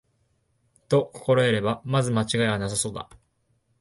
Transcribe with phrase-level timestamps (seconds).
[0.89, 3.07] と心得れば、まず間違いはなさそうだ